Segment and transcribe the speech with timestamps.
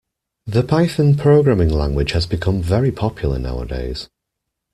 [0.47, 4.09] The python programming language has become very popular nowadays